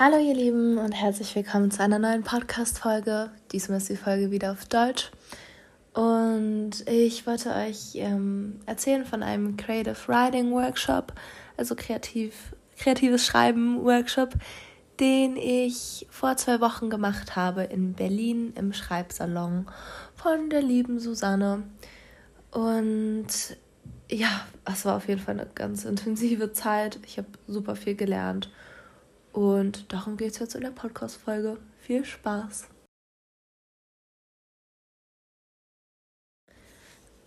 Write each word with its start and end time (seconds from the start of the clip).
Hallo 0.00 0.16
ihr 0.16 0.34
Lieben 0.34 0.78
und 0.78 0.92
herzlich 0.92 1.34
willkommen 1.34 1.72
zu 1.72 1.82
einer 1.82 1.98
neuen 1.98 2.22
Podcast-Folge. 2.22 3.32
Diesmal 3.50 3.78
ist 3.78 3.88
die 3.88 3.96
Folge 3.96 4.30
wieder 4.30 4.52
auf 4.52 4.64
Deutsch. 4.66 5.10
Und 5.92 6.88
ich 6.88 7.26
wollte 7.26 7.52
euch 7.52 7.96
ähm, 7.96 8.60
erzählen 8.64 9.04
von 9.04 9.24
einem 9.24 9.56
Creative 9.56 9.96
Writing 10.06 10.52
Workshop, 10.52 11.14
also 11.56 11.74
kreativ, 11.74 12.54
kreatives 12.76 13.26
Schreiben 13.26 13.82
Workshop, 13.82 14.34
den 15.00 15.36
ich 15.36 16.06
vor 16.10 16.36
zwei 16.36 16.60
Wochen 16.60 16.90
gemacht 16.90 17.34
habe 17.34 17.64
in 17.64 17.94
Berlin 17.94 18.52
im 18.54 18.72
Schreibsalon 18.72 19.66
von 20.14 20.48
der 20.48 20.62
lieben 20.62 21.00
Susanne. 21.00 21.64
Und 22.52 23.26
ja, 24.08 24.46
es 24.64 24.84
war 24.84 24.96
auf 24.96 25.08
jeden 25.08 25.20
Fall 25.20 25.40
eine 25.40 25.50
ganz 25.52 25.84
intensive 25.84 26.52
Zeit. 26.52 27.00
Ich 27.04 27.18
habe 27.18 27.26
super 27.48 27.74
viel 27.74 27.96
gelernt. 27.96 28.48
Und 29.32 29.92
darum 29.92 30.16
geht 30.16 30.32
es 30.32 30.38
jetzt 30.38 30.54
in 30.54 30.62
der 30.62 30.70
Podcast-Folge. 30.70 31.58
Viel 31.80 32.04
Spaß! 32.04 32.68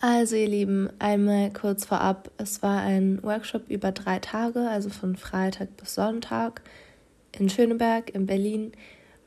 Also 0.04 0.36
ihr 0.36 0.48
Lieben, 0.48 0.90
einmal 0.98 1.54
kurz 1.54 1.86
vorab, 1.86 2.32
es 2.38 2.64
war 2.64 2.82
ein 2.82 3.22
Workshop 3.22 3.70
über 3.70 3.92
drei 3.92 4.18
Tage, 4.18 4.68
also 4.68 4.90
von 4.90 5.16
Freitag 5.16 5.78
bis 5.78 5.94
Sonntag 5.94 6.64
in 7.38 7.50
Schöneberg 7.50 8.10
in 8.16 8.26
Berlin. 8.26 8.72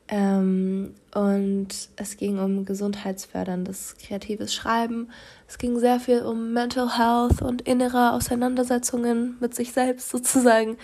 Ähm, 0.09 0.93
und 1.13 1.69
es 1.95 2.17
ging 2.17 2.39
um 2.39 2.65
gesundheitsförderndes 2.65 3.95
kreatives 3.97 4.53
Schreiben. 4.53 5.11
Es 5.47 5.57
ging 5.57 5.79
sehr 5.79 5.99
viel 6.01 6.21
um 6.23 6.51
Mental 6.51 6.97
Health 6.97 7.41
und 7.41 7.61
innere 7.61 8.11
Auseinandersetzungen 8.11 9.37
mit 9.39 9.55
sich 9.55 9.71
selbst 9.71 10.09
sozusagen. 10.09 10.77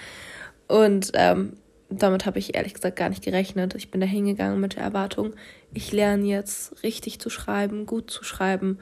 Und 0.69 1.11
ähm, 1.15 1.57
damit 1.91 2.25
habe 2.25 2.39
ich 2.39 2.55
ehrlich 2.55 2.73
gesagt 2.73 2.95
gar 2.95 3.09
nicht 3.09 3.23
gerechnet. 3.23 3.75
Ich 3.75 3.91
bin 3.91 4.01
da 4.01 4.07
hingegangen 4.07 4.59
mit 4.59 4.75
der 4.75 4.83
Erwartung, 4.83 5.33
ich 5.73 5.91
lerne 5.91 6.25
jetzt 6.25 6.83
richtig 6.83 7.19
zu 7.19 7.29
schreiben, 7.29 7.85
gut 7.85 8.09
zu 8.09 8.23
schreiben. 8.23 8.79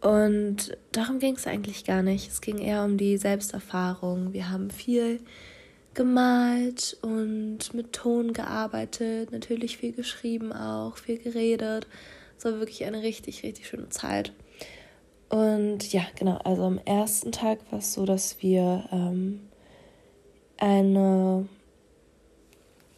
Und 0.00 0.76
darum 0.92 1.18
ging 1.18 1.34
es 1.34 1.46
eigentlich 1.46 1.84
gar 1.84 2.02
nicht. 2.02 2.30
Es 2.30 2.40
ging 2.40 2.58
eher 2.58 2.84
um 2.84 2.98
die 2.98 3.16
Selbsterfahrung. 3.16 4.32
Wir 4.34 4.50
haben 4.50 4.70
viel 4.70 5.20
gemalt 5.94 6.96
und 7.02 7.72
mit 7.72 7.92
Ton 7.92 8.32
gearbeitet, 8.32 9.30
natürlich 9.32 9.78
viel 9.78 9.92
geschrieben 9.92 10.52
auch, 10.52 10.96
viel 10.96 11.18
geredet. 11.18 11.86
Es 12.36 12.44
war 12.44 12.58
wirklich 12.58 12.84
eine 12.84 13.02
richtig, 13.02 13.44
richtig 13.44 13.68
schöne 13.68 13.88
Zeit. 13.88 14.32
Und 15.28 15.92
ja, 15.92 16.02
genau, 16.16 16.36
also 16.44 16.64
am 16.64 16.78
ersten 16.84 17.32
Tag 17.32 17.60
war 17.70 17.78
es 17.78 17.94
so, 17.94 18.04
dass 18.04 18.42
wir 18.42 18.88
ähm, 18.92 19.40
eine 20.58 21.48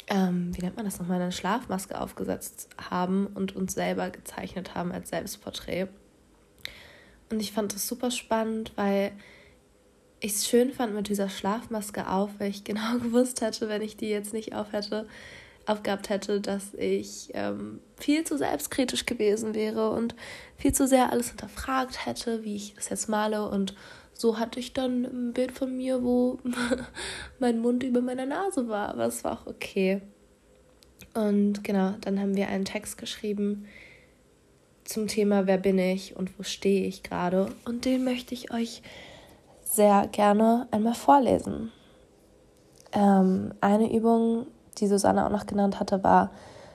ähm, 0.09 0.57
wie 0.57 0.63
nennt 0.63 0.77
man 0.77 0.85
das 0.85 0.99
nochmal, 0.99 1.21
eine 1.21 1.33
Schlafmaske 1.33 2.01
aufgesetzt 2.01 2.69
haben 2.91 3.27
und 3.27 3.57
uns 3.57 3.75
selber 3.75 4.11
gezeichnet 4.11 4.75
haben 4.75 4.93
als 4.93 5.11
Selbstporträt. 5.11 5.89
Und 7.31 7.41
ich 7.41 7.53
fand 7.53 7.75
das 7.75 7.89
super 7.89 8.11
spannend, 8.11 8.73
weil 8.77 9.13
ich 10.21 10.33
es 10.33 10.49
schön 10.49 10.73
fand 10.73 10.95
mit 10.95 11.09
dieser 11.09 11.29
Schlafmaske 11.29 12.09
auf, 12.09 12.31
weil 12.39 12.51
ich 12.51 12.65
genau 12.65 12.99
gewusst 12.99 13.41
hätte, 13.41 13.69
wenn 13.69 13.83
ich 13.83 13.97
die 13.97 14.09
jetzt 14.09 14.33
nicht 14.33 14.55
auf 14.55 14.73
hätte, 14.73 15.07
aufgehabt 15.67 16.09
hätte, 16.09 16.41
dass 16.41 16.75
ich 16.75 17.31
ähm, 17.35 17.81
viel 17.97 18.23
zu 18.23 18.39
selbstkritisch 18.39 19.05
gewesen 19.05 19.55
wäre 19.55 19.91
und 19.91 20.15
viel 20.57 20.73
zu 20.73 20.87
sehr 20.87 21.11
alles 21.11 21.31
hinterfragt 21.31 22.07
hätte, 22.07 22.45
wie 22.45 22.55
ich 22.55 22.75
das 22.75 22.89
jetzt 22.89 23.09
male 23.09 23.49
und 23.49 23.75
so 24.17 24.39
hatte 24.39 24.61
ich 24.61 24.73
dann 24.73 25.05
ein 25.05 25.33
Bild 25.33 25.53
von 25.53 25.77
mir, 25.77 26.03
wo 26.03 26.39
mein 27.39 27.61
Mund 27.61 27.83
über 27.83 28.01
meiner 28.01 28.27
Nase 28.27 28.69
war, 28.69 28.89
aber 28.89 29.07
es 29.07 29.23
war 29.25 29.33
auch 29.33 29.47
okay. 29.47 30.01
Und 31.15 31.63
genau, 31.65 31.95
dann 32.01 32.19
haben 32.19 32.37
wir 32.37 32.49
einen 32.49 32.65
Text 32.65 32.99
geschrieben 32.99 33.67
zum 34.85 35.07
Thema 35.07 35.47
Wer 35.47 35.59
bin 35.59 35.79
ich 35.79 36.17
und 36.17 36.39
wo 36.39 36.43
stehe 36.43 36.87
ich 36.87 37.03
gerade. 37.03 37.49
Und 37.65 37.85
den 37.85 38.05
möchte 38.05 38.35
ich 38.35 38.53
euch 38.53 38.83
sehr 39.65 40.09
gerne 40.13 40.69
einmal 40.71 40.95
vorlesen. 40.95 41.73
Ähm, 42.93 43.53
eine 43.61 43.93
Übung, 43.93 44.47
die 44.79 44.87
Susanne 44.87 45.27
auch 45.27 45.31
noch 45.31 45.47
genannt 45.47 45.81
hatte, 45.81 46.03
war, 46.05 46.31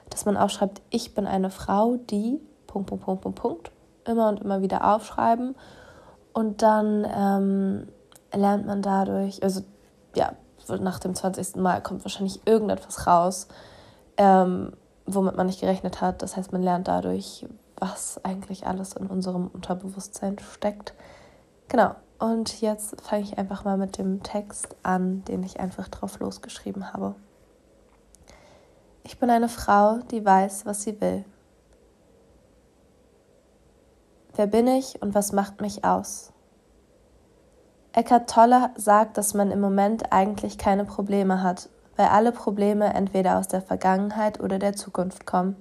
dass 0.10 0.26
man 0.26 0.38
aufschreibt, 0.38 0.82
ich 0.90 1.16
bin 1.16 1.26
eine 1.26 1.50
Frau, 1.50 1.96
die 1.96 2.40
Punkt, 2.68 2.90
Punkt, 2.90 3.06
Punkt, 3.06 3.22
Punkt, 3.22 3.42
Punkt, 3.42 3.72
immer 4.06 4.30
und 4.30 4.42
immer 4.42 4.62
wieder 4.62 4.94
aufschreiben 4.94 5.56
und 6.34 6.62
dann 6.62 7.08
ähm, 7.14 7.88
lernt 8.34 8.66
man 8.66 8.82
dadurch, 8.82 9.44
also 9.44 9.62
ja, 10.16 10.34
nach 10.68 11.00
dem 11.00 11.16
20. 11.16 11.58
Mal 11.58 11.82
kommt 11.82 12.06
wahrscheinlich 12.06 12.46
irgendetwas 12.46 13.08
raus, 13.08 13.48
ähm, 14.18 14.74
womit 15.06 15.36
man 15.36 15.48
nicht 15.48 15.60
gerechnet 15.60 16.02
hat. 16.02 16.22
Das 16.22 16.38
heißt, 16.38 16.52
man 16.52 16.64
lernt 16.64 16.88
dadurch, 16.88 17.46
was 17.76 18.24
eigentlich 18.24 18.68
alles 18.68 18.94
in 18.94 19.08
unserem 19.08 19.48
Unterbewusstsein 19.48 20.38
steckt. 20.40 20.94
Genau. 21.68 21.96
Und 22.20 22.62
jetzt 22.62 23.02
fange 23.02 23.24
ich 23.24 23.40
einfach 23.40 23.64
mal 23.66 23.78
mit 23.78 23.98
dem 23.98 24.22
Text 24.22 24.76
an, 24.84 25.26
den 25.26 25.42
ich 25.42 25.60
einfach 25.60 25.88
drauf 25.88 26.20
losgeschrieben 26.20 26.94
habe. 26.94 27.16
Ich 29.04 29.18
bin 29.18 29.32
eine 29.32 29.50
Frau, 29.50 29.98
die 30.12 30.24
weiß, 30.24 30.68
was 30.68 30.84
sie 30.84 31.02
will. 31.02 31.26
Wer 34.36 34.48
bin 34.48 34.68
ich 34.68 35.02
und 35.02 35.14
was 35.14 35.34
macht 35.34 35.62
mich 35.62 35.84
aus? 35.84 36.32
Eckart 37.94 38.30
Tolle 38.30 38.70
sagt, 38.76 39.18
dass 39.18 39.34
man 39.34 39.52
im 39.52 39.60
Moment 39.60 40.14
eigentlich 40.14 40.58
keine 40.58 40.86
Probleme 40.86 41.44
hat, 41.44 41.70
weil 41.98 42.08
alle 42.08 42.32
Probleme 42.32 42.94
entweder 42.94 43.38
aus 43.38 43.50
der 43.50 43.62
Vergangenheit 43.62 44.40
oder 44.40 44.60
der 44.60 44.74
Zukunft 44.74 45.26
kommen. 45.26 45.58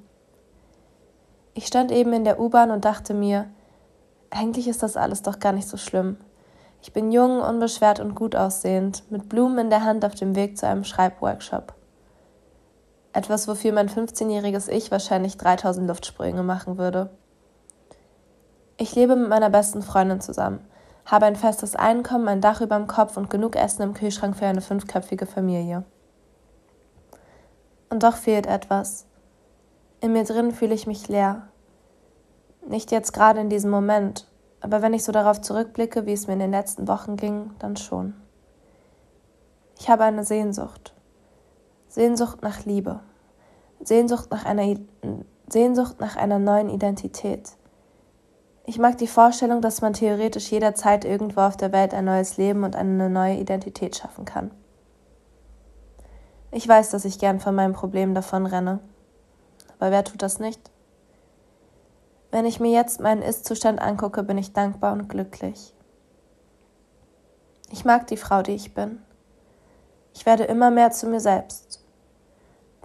Ich 1.55 1.67
stand 1.67 1.91
eben 1.91 2.13
in 2.13 2.23
der 2.23 2.39
U-Bahn 2.39 2.71
und 2.71 2.85
dachte 2.85 3.15
mir, 3.15 3.51
eigentlich 4.31 4.69
ist 4.69 4.85
das 4.85 4.97
alles 4.97 5.23
doch 5.23 5.41
gar 5.41 5.53
nicht 5.53 5.67
so 5.67 5.77
schlimm. 5.77 6.17
Ich 6.81 6.93
bin 6.93 7.11
jung, 7.11 7.41
unbeschwert 7.41 7.99
und 7.99 8.15
gut 8.15 8.37
aussehend, 8.37 9.03
mit 9.11 9.29
Blumen 9.29 9.59
in 9.59 9.71
der 9.71 9.85
Hand 9.85 10.05
auf 10.05 10.15
dem 10.15 10.37
Weg 10.37 10.57
zu 10.57 10.69
einem 10.69 10.85
Schreibworkshop. 10.85 11.75
Etwas, 13.13 13.49
wofür 13.49 13.73
mein 13.73 13.89
15-jähriges 13.89 14.69
Ich 14.69 14.93
wahrscheinlich 14.93 15.37
3000 15.37 15.89
Luftsprünge 15.89 16.45
machen 16.45 16.79
würde. 16.79 17.11
Ich 18.83 18.95
lebe 18.95 19.15
mit 19.15 19.29
meiner 19.29 19.51
besten 19.51 19.83
Freundin 19.83 20.23
zusammen, 20.23 20.67
habe 21.05 21.27
ein 21.27 21.37
festes 21.37 21.77
Einkommen, 21.77 22.27
ein 22.29 22.41
Dach 22.41 22.63
über 22.63 22.77
dem 22.77 22.87
Kopf 22.87 23.19
und 23.19 23.29
genug 23.29 23.55
Essen 23.55 23.83
im 23.83 23.93
Kühlschrank 23.93 24.35
für 24.35 24.47
eine 24.47 24.63
fünfköpfige 24.63 25.27
Familie. 25.27 25.85
Und 27.91 28.03
doch 28.03 28.17
fehlt 28.17 28.47
etwas. 28.47 29.05
In 30.01 30.15
mir 30.15 30.25
drin 30.25 30.51
fühle 30.51 30.73
ich 30.73 30.87
mich 30.87 31.09
leer. 31.09 31.47
Nicht 32.67 32.91
jetzt 32.91 33.13
gerade 33.13 33.41
in 33.41 33.51
diesem 33.51 33.71
Moment, 33.71 34.27
aber 34.63 34.81
wenn 34.81 34.95
ich 34.95 35.05
so 35.05 35.13
darauf 35.13 35.43
zurückblicke, 35.43 36.07
wie 36.07 36.15
es 36.15 36.27
mir 36.27 36.33
in 36.33 36.39
den 36.39 36.53
letzten 36.53 36.89
Wochen 36.89 37.17
ging, 37.17 37.51
dann 37.59 37.77
schon. 37.77 38.15
Ich 39.79 39.91
habe 39.91 40.05
eine 40.05 40.25
Sehnsucht. 40.25 40.95
Sehnsucht 41.89 42.41
nach 42.41 42.65
Liebe. 42.65 43.01
Sehnsucht 43.83 44.31
nach 44.31 44.47
einer, 44.47 44.75
Sehnsucht 45.51 46.01
nach 46.01 46.17
einer 46.17 46.39
neuen 46.39 46.71
Identität. 46.71 47.59
Ich 48.65 48.79
mag 48.79 48.99
die 48.99 49.07
Vorstellung, 49.07 49.61
dass 49.63 49.81
man 49.81 49.95
theoretisch 49.95 50.51
jederzeit 50.51 51.05
irgendwo 51.05 51.41
auf 51.41 51.57
der 51.57 51.73
Welt 51.73 51.95
ein 51.95 52.05
neues 52.05 52.37
Leben 52.37 52.63
und 52.63 52.77
eine 52.77 53.09
neue 53.09 53.37
Identität 53.37 53.97
schaffen 53.97 54.25
kann. 54.25 54.51
Ich 56.53 56.67
weiß, 56.67 56.91
dass 56.91 57.05
ich 57.05 57.19
gern 57.19 57.41
von 57.41 57.55
meinem 57.55 57.73
Problem 57.73 58.15
davon 58.15 58.47
renne. 58.47 58.81
Aber 59.79 59.91
wer 59.91 60.05
tut 60.05 60.23
das 60.23 60.41
nicht? 60.41 60.71
Wenn 62.31 62.45
ich 62.45 62.61
mir 62.61 62.71
jetzt 62.71 63.01
meinen 63.01 63.23
Ist-Zustand 63.23 63.81
angucke, 63.81 64.23
bin 64.23 64.39
ich 64.39 64.53
dankbar 64.53 64.93
und 64.93 65.09
glücklich. 65.09 65.75
Ich 67.73 67.85
mag 67.85 68.07
die 68.09 68.17
Frau, 68.17 68.43
die 68.43 68.55
ich 68.55 68.75
bin. 68.75 69.01
Ich 70.13 70.27
werde 70.27 70.45
immer 70.45 70.71
mehr 70.71 70.91
zu 70.91 71.07
mir 71.07 71.21
selbst. 71.21 71.85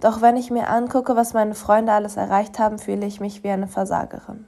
Doch 0.00 0.20
wenn 0.20 0.36
ich 0.36 0.50
mir 0.50 0.68
angucke, 0.68 1.16
was 1.16 1.32
meine 1.32 1.54
Freunde 1.54 1.92
alles 1.92 2.16
erreicht 2.16 2.58
haben, 2.58 2.78
fühle 2.78 3.06
ich 3.06 3.20
mich 3.20 3.42
wie 3.42 3.50
eine 3.50 3.66
Versagerin. 3.66 4.46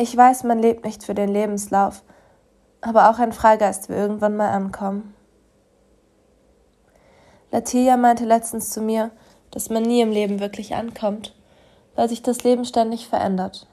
Ich 0.00 0.16
weiß, 0.16 0.44
man 0.44 0.60
lebt 0.60 0.84
nicht 0.84 1.02
für 1.02 1.14
den 1.14 1.28
Lebenslauf, 1.28 2.04
aber 2.80 3.10
auch 3.10 3.18
ein 3.18 3.32
Freigeist 3.32 3.88
will 3.88 3.96
irgendwann 3.96 4.36
mal 4.36 4.50
ankommen. 4.50 5.12
Latilia 7.50 7.96
meinte 7.96 8.24
letztens 8.24 8.70
zu 8.70 8.80
mir, 8.80 9.10
dass 9.50 9.70
man 9.70 9.82
nie 9.82 10.00
im 10.00 10.12
Leben 10.12 10.38
wirklich 10.38 10.76
ankommt, 10.76 11.34
weil 11.96 12.08
sich 12.08 12.22
das 12.22 12.44
Leben 12.44 12.64
ständig 12.64 13.08
verändert. 13.08 13.66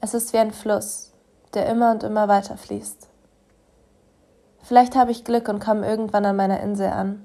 Es 0.00 0.14
ist 0.14 0.32
wie 0.32 0.38
ein 0.38 0.52
Fluss, 0.52 1.12
der 1.52 1.66
immer 1.66 1.90
und 1.90 2.04
immer 2.04 2.28
weiter 2.28 2.56
fließt. 2.56 3.08
Vielleicht 4.62 4.94
habe 4.94 5.10
ich 5.10 5.24
Glück 5.24 5.48
und 5.48 5.58
komme 5.58 5.84
irgendwann 5.84 6.26
an 6.26 6.36
meiner 6.36 6.60
Insel 6.60 6.90
an. 6.90 7.24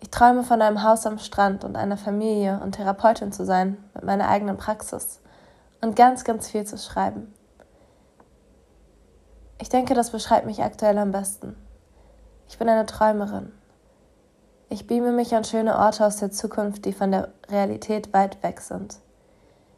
Ich 0.00 0.10
träume 0.10 0.42
von 0.42 0.60
einem 0.62 0.82
Haus 0.82 1.06
am 1.06 1.20
Strand 1.20 1.62
und 1.62 1.76
einer 1.76 1.96
Familie 1.96 2.58
und 2.60 2.72
Therapeutin 2.72 3.30
zu 3.30 3.44
sein 3.44 3.76
mit 3.94 4.02
meiner 4.02 4.28
eigenen 4.28 4.56
Praxis 4.56 5.20
und 5.80 5.96
ganz, 5.96 6.24
ganz 6.24 6.48
viel 6.48 6.64
zu 6.64 6.78
schreiben. 6.78 7.34
Ich 9.60 9.68
denke, 9.68 9.94
das 9.94 10.10
beschreibt 10.10 10.46
mich 10.46 10.62
aktuell 10.62 10.98
am 10.98 11.12
besten. 11.12 11.54
Ich 12.48 12.58
bin 12.58 12.68
eine 12.68 12.86
Träumerin. 12.86 13.52
Ich 14.68 14.86
beame 14.86 15.12
mich 15.12 15.34
an 15.34 15.44
schöne 15.44 15.78
Orte 15.78 16.06
aus 16.06 16.16
der 16.16 16.30
Zukunft, 16.30 16.84
die 16.84 16.92
von 16.92 17.10
der 17.10 17.32
Realität 17.48 18.12
weit 18.12 18.42
weg 18.42 18.60
sind. 18.60 18.98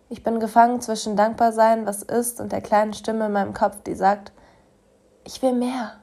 Ich 0.09 0.23
bin 0.23 0.39
gefangen 0.39 0.81
zwischen 0.83 1.17
Dankbarsein, 1.17 1.87
was 1.87 2.03
ist, 2.03 2.41
und 2.41 2.53
der 2.53 2.61
kleinen 2.61 2.93
Stimme 2.93 3.27
in 3.27 3.33
meinem 3.33 3.55
Kopf, 3.55 3.83
die 3.83 3.95
sagt, 3.95 4.33
ich 5.25 5.41
will 5.41 5.55
mehr. 5.55 5.95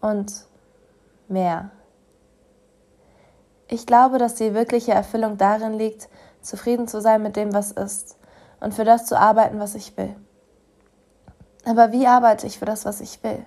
Und 0.00 0.46
mehr. 1.28 1.70
Ich 3.68 3.86
glaube, 3.86 4.18
dass 4.18 4.34
die 4.34 4.54
wirkliche 4.54 4.92
Erfüllung 4.92 5.36
darin 5.36 5.74
liegt, 5.74 6.08
zufrieden 6.44 6.86
zu 6.86 7.00
sein 7.00 7.22
mit 7.22 7.36
dem, 7.36 7.52
was 7.52 7.72
ist 7.72 8.16
und 8.60 8.74
für 8.74 8.84
das 8.84 9.06
zu 9.06 9.18
arbeiten, 9.18 9.58
was 9.58 9.74
ich 9.74 9.96
will. 9.96 10.14
Aber 11.64 11.92
wie 11.92 12.06
arbeite 12.06 12.46
ich 12.46 12.58
für 12.58 12.66
das, 12.66 12.84
was 12.84 13.00
ich 13.00 13.22
will? 13.22 13.44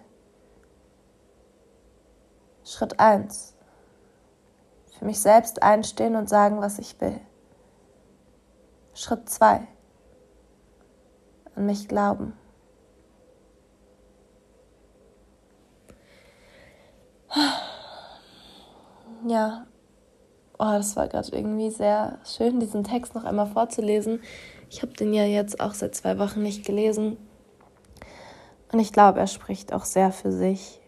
Schritt 2.63 2.99
1. 2.99 3.53
Für 4.97 5.05
mich 5.05 5.21
selbst 5.21 5.61
einstehen 5.61 6.15
und 6.15 6.27
sagen, 6.27 6.59
was 6.59 6.79
ich 6.79 6.99
will. 6.99 7.19
Schritt 8.93 9.29
2. 9.29 9.67
An 11.55 11.65
mich 11.65 11.87
glauben. 11.87 12.33
Ja, 19.25 19.67
oh, 20.59 20.71
das 20.71 20.95
war 20.95 21.07
gerade 21.07 21.29
irgendwie 21.35 21.69
sehr 21.69 22.19
schön, 22.25 22.59
diesen 22.59 22.83
Text 22.83 23.15
noch 23.15 23.23
einmal 23.23 23.47
vorzulesen. 23.47 24.21
Ich 24.69 24.81
habe 24.81 24.93
den 24.93 25.13
ja 25.13 25.23
jetzt 25.23 25.59
auch 25.59 25.73
seit 25.73 25.95
zwei 25.95 26.19
Wochen 26.19 26.41
nicht 26.41 26.65
gelesen. 26.65 27.17
Und 28.71 28.79
ich 28.79 28.91
glaube, 28.91 29.19
er 29.19 29.27
spricht 29.27 29.71
auch 29.71 29.85
sehr 29.85 30.11
für 30.11 30.31
sich 30.31 30.81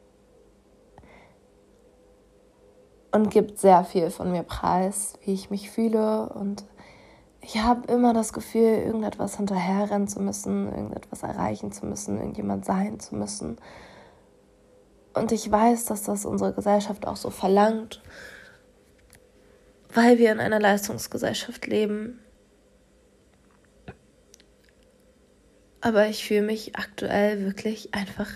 und 3.11 3.31
gibt 3.31 3.59
sehr 3.59 3.83
viel 3.83 4.09
von 4.09 4.31
mir 4.31 4.43
preis, 4.43 5.13
wie 5.23 5.33
ich 5.33 5.49
mich 5.49 5.71
fühle. 5.71 6.29
Und 6.29 6.65
ich 7.41 7.57
habe 7.61 7.91
immer 7.91 8.13
das 8.13 8.33
Gefühl, 8.33 8.83
irgendetwas 8.85 9.37
hinterherrennen 9.37 10.07
zu 10.07 10.21
müssen, 10.21 10.67
irgendetwas 10.67 11.23
erreichen 11.23 11.71
zu 11.71 11.85
müssen, 11.85 12.17
irgendjemand 12.17 12.65
sein 12.65 12.99
zu 12.99 13.15
müssen. 13.15 13.57
Und 15.13 15.31
ich 15.31 15.49
weiß, 15.49 15.85
dass 15.85 16.03
das 16.03 16.25
unsere 16.25 16.53
Gesellschaft 16.53 17.07
auch 17.07 17.15
so 17.15 17.29
verlangt, 17.29 18.01
weil 19.93 20.17
wir 20.17 20.31
in 20.31 20.39
einer 20.39 20.59
Leistungsgesellschaft 20.59 21.67
leben. 21.67 22.19
Aber 25.81 26.07
ich 26.07 26.25
fühle 26.25 26.41
mich 26.41 26.75
aktuell 26.75 27.45
wirklich 27.45 27.93
einfach 27.93 28.29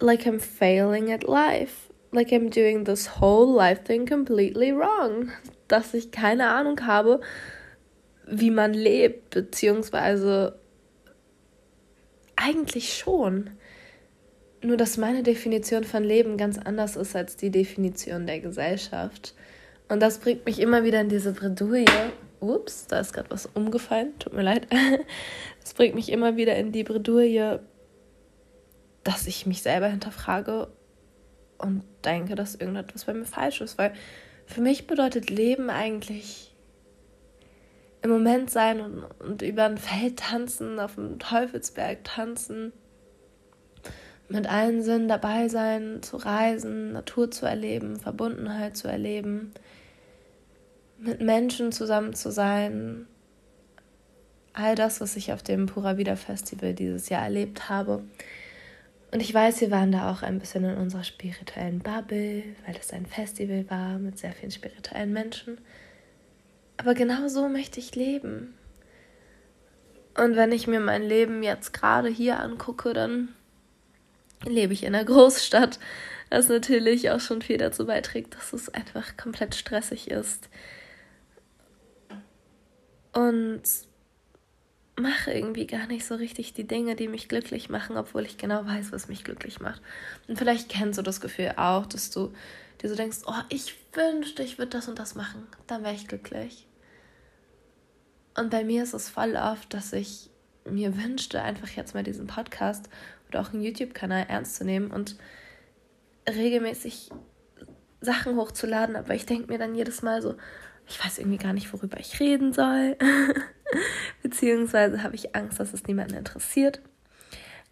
like 0.00 0.26
I'm 0.26 0.40
failing 0.40 1.12
at 1.12 1.24
life. 1.24 1.90
Like 2.12 2.30
I'm 2.30 2.50
doing 2.50 2.84
this 2.84 3.20
whole 3.20 3.54
life 3.54 3.82
thing 3.84 4.06
completely 4.06 4.72
wrong. 4.72 5.32
Dass 5.68 5.94
ich 5.94 6.12
keine 6.12 6.48
Ahnung 6.50 6.86
habe, 6.86 7.20
wie 8.26 8.50
man 8.50 8.72
lebt, 8.72 9.30
beziehungsweise 9.30 10.58
eigentlich 12.36 12.96
schon. 12.96 13.50
Nur 14.62 14.76
dass 14.76 14.96
meine 14.96 15.22
Definition 15.22 15.84
von 15.84 16.04
Leben 16.04 16.36
ganz 16.36 16.58
anders 16.58 16.96
ist 16.96 17.16
als 17.16 17.36
die 17.36 17.50
Definition 17.50 18.26
der 18.26 18.40
Gesellschaft. 18.40 19.34
Und 19.88 20.00
das 20.00 20.18
bringt 20.18 20.44
mich 20.46 20.60
immer 20.60 20.84
wieder 20.84 21.00
in 21.00 21.08
diese 21.08 21.32
Bredouille. 21.32 22.12
Ups, 22.40 22.86
da 22.86 23.00
ist 23.00 23.12
gerade 23.12 23.30
was 23.30 23.46
umgefallen, 23.46 24.18
tut 24.18 24.32
mir 24.32 24.42
leid. 24.42 24.66
Das 25.60 25.74
bringt 25.74 25.96
mich 25.96 26.12
immer 26.12 26.36
wieder 26.36 26.54
in 26.54 26.70
die 26.70 26.84
Bredouille, 26.84 27.58
dass 29.02 29.26
ich 29.26 29.46
mich 29.46 29.62
selber 29.62 29.88
hinterfrage 29.88 30.68
und 31.58 31.82
denke, 32.04 32.36
dass 32.36 32.54
irgendetwas 32.54 33.06
bei 33.06 33.14
mir 33.14 33.24
falsch 33.24 33.60
ist. 33.60 33.76
Weil 33.76 33.92
für 34.46 34.60
mich 34.60 34.86
bedeutet 34.86 35.28
Leben 35.28 35.68
eigentlich 35.68 36.54
im 38.02 38.10
Moment 38.10 38.50
sein 38.50 38.80
und, 38.80 39.04
und 39.18 39.42
über 39.42 39.64
ein 39.64 39.78
Feld 39.78 40.18
tanzen, 40.18 40.78
auf 40.78 40.94
dem 40.94 41.18
Teufelsberg 41.18 42.04
tanzen, 42.04 42.72
mit 44.28 44.48
allen 44.48 44.82
Sinnen 44.82 45.08
dabei 45.08 45.48
sein, 45.48 46.02
zu 46.02 46.16
reisen, 46.16 46.92
Natur 46.92 47.30
zu 47.30 47.46
erleben, 47.46 47.98
Verbundenheit 47.98 48.76
zu 48.76 48.86
erleben, 48.88 49.52
mit 50.98 51.20
Menschen 51.20 51.72
zusammen 51.72 52.14
zu 52.14 52.30
sein. 52.30 53.06
All 54.52 54.74
das, 54.74 55.00
was 55.00 55.16
ich 55.16 55.32
auf 55.32 55.42
dem 55.42 55.66
Pura 55.66 55.98
Vida 55.98 56.16
Festival 56.16 56.72
dieses 56.72 57.08
Jahr 57.08 57.22
erlebt 57.22 57.68
habe. 57.68 58.04
Und 59.12 59.20
ich 59.20 59.32
weiß, 59.32 59.60
wir 59.60 59.70
waren 59.70 59.92
da 59.92 60.10
auch 60.10 60.22
ein 60.22 60.38
bisschen 60.38 60.64
in 60.64 60.76
unserer 60.76 61.04
spirituellen 61.04 61.80
Bubble, 61.80 62.42
weil 62.66 62.76
es 62.80 62.92
ein 62.92 63.06
Festival 63.06 63.68
war 63.70 63.98
mit 63.98 64.18
sehr 64.18 64.32
vielen 64.32 64.50
spirituellen 64.50 65.12
Menschen. 65.12 65.58
Aber 66.78 66.94
genau 66.94 67.28
so 67.28 67.48
möchte 67.48 67.80
ich 67.80 67.94
leben. 67.94 68.54
Und 70.16 70.36
wenn 70.36 70.52
ich 70.52 70.66
mir 70.66 70.80
mein 70.80 71.02
Leben 71.02 71.42
jetzt 71.42 71.72
gerade 71.72 72.08
hier 72.08 72.40
angucke, 72.40 72.94
dann 72.94 73.28
lebe 74.44 74.72
ich 74.72 74.84
in 74.84 74.94
einer 74.94 75.04
Großstadt, 75.04 75.78
was 76.30 76.48
natürlich 76.48 77.10
auch 77.10 77.20
schon 77.20 77.42
viel 77.42 77.58
dazu 77.58 77.86
beiträgt, 77.86 78.34
dass 78.34 78.52
es 78.52 78.70
einfach 78.70 79.16
komplett 79.16 79.54
stressig 79.54 80.10
ist 80.10 80.48
und 83.16 83.62
mache 84.98 85.32
irgendwie 85.32 85.66
gar 85.66 85.86
nicht 85.86 86.04
so 86.04 86.16
richtig 86.16 86.52
die 86.52 86.66
Dinge, 86.66 86.96
die 86.96 87.08
mich 87.08 87.28
glücklich 87.28 87.70
machen, 87.70 87.96
obwohl 87.96 88.26
ich 88.26 88.36
genau 88.36 88.66
weiß, 88.66 88.92
was 88.92 89.08
mich 89.08 89.24
glücklich 89.24 89.58
macht. 89.58 89.80
Und 90.28 90.38
vielleicht 90.38 90.68
kennst 90.68 90.98
du 90.98 91.02
das 91.02 91.22
Gefühl 91.22 91.54
auch, 91.56 91.86
dass 91.86 92.10
du 92.10 92.34
dir 92.82 92.90
so 92.90 92.94
denkst, 92.94 93.20
oh, 93.26 93.42
ich 93.48 93.74
wünschte, 93.94 94.42
ich 94.42 94.58
würde 94.58 94.72
das 94.72 94.88
und 94.88 94.98
das 94.98 95.14
machen, 95.14 95.46
dann 95.66 95.82
wäre 95.82 95.94
ich 95.94 96.08
glücklich. 96.08 96.66
Und 98.36 98.50
bei 98.50 98.64
mir 98.64 98.82
ist 98.82 98.92
es 98.92 99.08
voll 99.08 99.34
oft, 99.36 99.72
dass 99.72 99.94
ich 99.94 100.28
mir 100.66 101.02
wünschte, 101.02 101.40
einfach 101.40 101.70
jetzt 101.70 101.94
mal 101.94 102.04
diesen 102.04 102.26
Podcast 102.26 102.90
oder 103.28 103.40
auch 103.40 103.54
einen 103.54 103.62
YouTube-Kanal 103.62 104.26
ernst 104.28 104.56
zu 104.56 104.64
nehmen 104.66 104.90
und 104.90 105.16
regelmäßig 106.28 107.10
Sachen 108.02 108.36
hochzuladen, 108.36 108.94
aber 108.94 109.14
ich 109.14 109.24
denke 109.24 109.50
mir 109.50 109.58
dann 109.58 109.74
jedes 109.74 110.02
Mal 110.02 110.20
so, 110.20 110.34
ich 110.88 111.04
weiß 111.04 111.18
irgendwie 111.18 111.38
gar 111.38 111.52
nicht, 111.52 111.72
worüber 111.72 111.98
ich 111.98 112.20
reden 112.20 112.52
soll. 112.52 112.96
Beziehungsweise 114.22 115.02
habe 115.02 115.14
ich 115.14 115.34
Angst, 115.34 115.58
dass 115.58 115.72
es 115.72 115.84
niemanden 115.84 116.14
interessiert. 116.14 116.80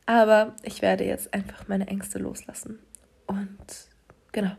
Aber 0.07 0.55
ich 0.63 0.83
werde 0.83 1.05
jetzt 1.05 1.33
einfach 1.33 1.69
meine 1.69 1.87
Ängste 1.87 2.19
loslassen. 2.19 2.79
Und 3.27 3.57
genau. 4.33 4.53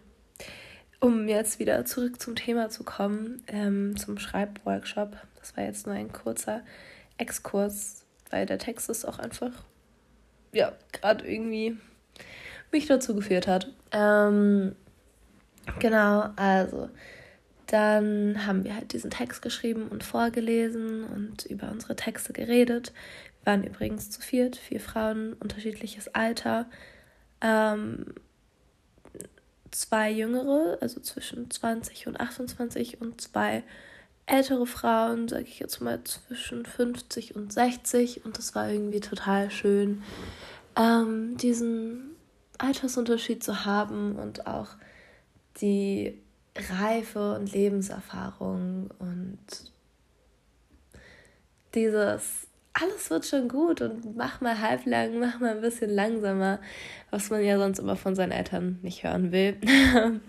Um 0.99 1.27
jetzt 1.27 1.59
wieder 1.59 1.85
zurück 1.85 2.21
zum 2.21 2.35
Thema 2.35 2.69
zu 2.69 2.83
kommen, 2.83 3.43
ähm, 3.47 3.95
zum 3.97 4.17
Schreibworkshop. 4.17 5.17
Das 5.39 5.55
war 5.55 5.65
jetzt 5.65 5.85
nur 5.85 5.95
ein 5.95 6.11
kurzer 6.11 6.61
Exkurs, 7.17 8.05
weil 8.31 8.45
der 8.45 8.57
Text 8.57 8.89
ist 8.89 9.05
auch 9.05 9.19
einfach, 9.19 9.51
ja, 10.51 10.73
gerade 10.93 11.27
irgendwie 11.29 11.77
mich 12.71 12.87
dazu 12.87 13.13
geführt 13.13 13.47
hat. 13.47 13.71
Ähm, 13.91 14.75
genau, 15.79 16.29
also 16.35 16.89
dann 17.67 18.45
haben 18.45 18.63
wir 18.63 18.75
halt 18.75 18.93
diesen 18.93 19.11
Text 19.11 19.41
geschrieben 19.41 19.87
und 19.87 20.03
vorgelesen 20.03 21.03
und 21.03 21.45
über 21.45 21.71
unsere 21.71 21.95
Texte 21.95 22.33
geredet. 22.33 22.93
Wir 23.43 23.53
waren 23.53 23.63
übrigens 23.63 24.09
zu 24.09 24.21
viert, 24.21 24.55
vier 24.55 24.79
Frauen, 24.79 25.33
unterschiedliches 25.33 26.13
Alter. 26.13 26.65
Ähm, 27.41 28.13
zwei 29.71 30.09
jüngere, 30.09 30.77
also 30.81 30.99
zwischen 31.01 31.51
20 31.51 32.07
und 32.07 32.19
28 32.19 33.01
und 33.01 33.21
zwei 33.21 33.63
ältere 34.25 34.65
Frauen, 34.65 35.27
sage 35.27 35.43
ich 35.43 35.59
jetzt 35.59 35.81
mal 35.81 36.03
zwischen 36.03 36.65
50 36.65 37.35
und 37.35 37.53
60 37.53 38.25
und 38.25 38.37
das 38.37 38.55
war 38.55 38.69
irgendwie 38.69 38.99
total 38.99 39.51
schön, 39.51 40.01
ähm, 40.75 41.37
diesen 41.37 42.15
Altersunterschied 42.57 43.43
zu 43.43 43.65
haben 43.65 44.15
und 44.15 44.47
auch 44.47 44.69
die 45.61 46.21
Reife 46.55 47.35
und 47.35 47.51
Lebenserfahrung 47.51 48.89
und 48.99 49.37
dieses 51.73 52.47
alles 52.73 53.09
wird 53.09 53.25
schon 53.25 53.47
gut 53.47 53.81
und 53.81 54.17
mach 54.17 54.41
mal 54.41 54.59
halblang, 54.59 55.19
mach 55.19 55.39
mal 55.39 55.55
ein 55.55 55.61
bisschen 55.61 55.89
langsamer, 55.89 56.59
was 57.09 57.29
man 57.29 57.43
ja 57.43 57.57
sonst 57.57 57.79
immer 57.79 57.95
von 57.95 58.15
seinen 58.15 58.31
Eltern 58.31 58.79
nicht 58.81 59.03
hören 59.03 59.31
will. 59.31 59.57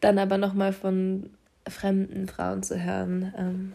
Dann 0.00 0.18
aber 0.18 0.38
nochmal 0.38 0.72
von 0.72 1.30
fremden 1.68 2.26
Frauen 2.26 2.62
zu 2.62 2.82
hören, 2.82 3.34
ähm, 3.36 3.72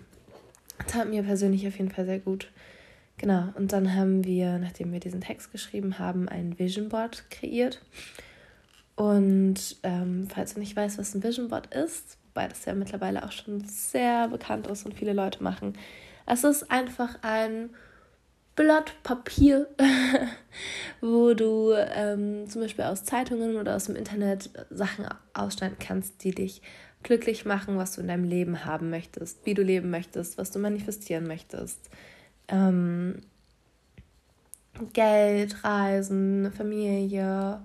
tat 0.87 1.07
mir 1.07 1.21
persönlich 1.21 1.67
auf 1.67 1.77
jeden 1.77 1.91
Fall 1.91 2.05
sehr 2.05 2.19
gut. 2.19 2.51
Genau, 3.17 3.49
und 3.55 3.71
dann 3.71 3.95
haben 3.95 4.25
wir, 4.25 4.57
nachdem 4.57 4.91
wir 4.91 4.99
diesen 4.99 5.21
Text 5.21 5.51
geschrieben 5.51 5.99
haben, 5.99 6.27
ein 6.27 6.57
Vision 6.57 6.89
Board 6.89 7.29
kreiert. 7.29 7.79
Und 8.95 9.77
ähm, 9.83 10.27
falls 10.33 10.53
du 10.53 10.59
nicht 10.59 10.75
weißt, 10.75 10.97
was 10.97 11.15
ein 11.15 11.23
Vision 11.23 11.49
Board 11.49 11.73
ist, 11.73 12.17
wobei 12.27 12.47
das 12.47 12.65
ja 12.65 12.73
mittlerweile 12.73 13.23
auch 13.23 13.31
schon 13.31 13.63
sehr 13.65 14.27
bekannt 14.27 14.67
ist 14.67 14.85
und 14.85 14.93
viele 14.93 15.13
Leute 15.13 15.41
machen, 15.41 15.73
es 16.25 16.43
ist 16.43 16.71
einfach 16.71 17.17
ein 17.21 17.71
Blatt 18.55 18.93
Papier, 19.01 19.67
wo 21.01 21.33
du 21.33 21.73
ähm, 21.73 22.47
zum 22.47 22.61
Beispiel 22.61 22.85
aus 22.85 23.03
Zeitungen 23.03 23.55
oder 23.55 23.75
aus 23.75 23.85
dem 23.85 23.95
Internet 23.95 24.51
Sachen 24.69 25.07
ausschneiden 25.33 25.77
kannst, 25.79 26.23
die 26.23 26.31
dich 26.31 26.61
glücklich 27.01 27.45
machen, 27.45 27.77
was 27.77 27.95
du 27.95 28.01
in 28.01 28.07
deinem 28.07 28.23
Leben 28.23 28.63
haben 28.63 28.89
möchtest, 28.91 29.45
wie 29.45 29.55
du 29.55 29.63
leben 29.63 29.89
möchtest, 29.89 30.37
was 30.37 30.51
du 30.51 30.59
manifestieren 30.59 31.27
möchtest. 31.27 31.89
Ähm, 32.47 33.21
Geld, 34.93 35.63
Reisen, 35.63 36.51
Familie, 36.51 37.59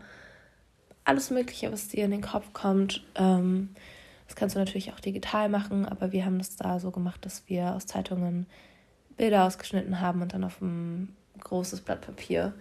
alles 1.08 1.30
Mögliche, 1.30 1.72
was 1.72 1.88
dir 1.88 2.04
in 2.04 2.10
den 2.10 2.20
Kopf 2.20 2.52
kommt. 2.52 3.02
Ähm, 3.14 3.70
das 4.26 4.36
kannst 4.36 4.54
du 4.54 4.60
natürlich 4.60 4.92
auch 4.92 5.00
digital 5.00 5.48
machen, 5.48 5.86
aber 5.86 6.12
wir 6.12 6.24
haben 6.26 6.38
das 6.38 6.56
da 6.56 6.78
so 6.78 6.90
gemacht, 6.90 7.24
dass 7.24 7.48
wir 7.48 7.74
aus 7.74 7.86
Zeitungen 7.86 8.46
Bilder 9.16 9.44
ausgeschnitten 9.46 10.00
haben 10.00 10.20
und 10.20 10.34
dann 10.34 10.44
auf 10.44 10.60
ein 10.60 11.16
großes 11.40 11.80
Blatt 11.80 12.02
Papier 12.02 12.52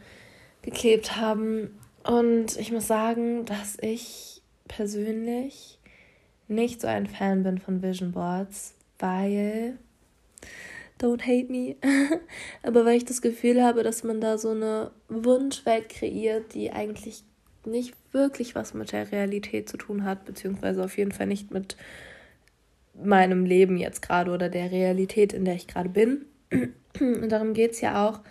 geklebt 0.61 1.17
haben. 1.17 1.77
Und 2.03 2.57
ich 2.57 2.71
muss 2.71 2.87
sagen, 2.87 3.45
dass 3.45 3.77
ich 3.81 4.41
persönlich 4.69 5.77
nicht 6.47 6.79
so 6.79 6.87
ein 6.87 7.05
Fan 7.05 7.43
bin 7.43 7.57
von 7.57 7.83
Vision 7.83 8.13
Boards, 8.13 8.75
weil 8.97 9.77
don't 11.01 11.21
hate 11.21 11.51
me, 11.51 11.75
aber 12.63 12.85
weil 12.85 12.95
ich 12.95 13.05
das 13.05 13.21
Gefühl 13.21 13.61
habe, 13.61 13.83
dass 13.83 14.05
man 14.05 14.21
da 14.21 14.37
so 14.37 14.51
eine 14.51 14.91
Wunschwelt 15.09 15.89
kreiert, 15.89 16.53
die 16.53 16.71
eigentlich 16.71 17.23
nicht 17.67 17.93
wirklich 18.11 18.55
was 18.55 18.73
mit 18.73 18.91
der 18.91 19.11
Realität 19.11 19.69
zu 19.69 19.77
tun 19.77 20.03
hat, 20.03 20.25
beziehungsweise 20.25 20.83
auf 20.83 20.97
jeden 20.97 21.11
Fall 21.11 21.27
nicht 21.27 21.51
mit 21.51 21.77
meinem 22.93 23.45
Leben 23.45 23.77
jetzt 23.77 24.01
gerade 24.01 24.31
oder 24.31 24.49
der 24.49 24.71
Realität, 24.71 25.33
in 25.33 25.45
der 25.45 25.55
ich 25.55 25.67
gerade 25.67 25.89
bin. 25.89 26.25
Und 26.99 27.29
darum 27.29 27.53
geht 27.53 27.71
es 27.71 27.81
ja 27.81 28.07
auch. 28.07 28.21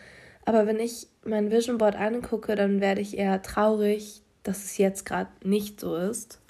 Aber 0.44 0.66
wenn 0.66 0.80
ich 0.80 1.08
mein 1.24 1.50
Vision 1.50 1.78
Board 1.78 1.96
angucke, 1.96 2.54
dann 2.54 2.80
werde 2.80 3.00
ich 3.00 3.18
eher 3.18 3.42
traurig, 3.42 4.22
dass 4.42 4.64
es 4.64 4.78
jetzt 4.78 5.04
gerade 5.04 5.30
nicht 5.44 5.80
so 5.80 5.96
ist. 5.96 6.40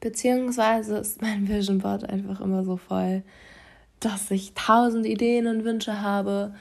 Beziehungsweise 0.00 0.98
ist 0.98 1.22
mein 1.22 1.48
Vision 1.48 1.78
Board 1.78 2.08
einfach 2.08 2.40
immer 2.40 2.64
so 2.64 2.76
voll, 2.76 3.22
dass 4.00 4.30
ich 4.30 4.54
tausend 4.54 5.06
Ideen 5.06 5.46
und 5.46 5.64
Wünsche 5.64 6.00
habe 6.00 6.54